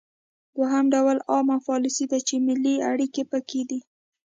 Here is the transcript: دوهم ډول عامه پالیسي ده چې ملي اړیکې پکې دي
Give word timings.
دوهم 0.57 0.85
ډول 0.93 1.17
عامه 1.29 1.57
پالیسي 1.67 2.05
ده 2.11 2.19
چې 2.27 2.35
ملي 2.47 2.75
اړیکې 2.91 3.23
پکې 3.31 3.61
دي 3.69 3.79